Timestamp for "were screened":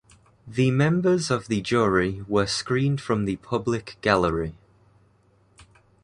2.27-2.99